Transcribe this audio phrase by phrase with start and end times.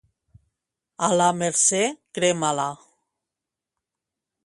[1.09, 1.83] A la Mercè,
[2.19, 2.67] crema-la.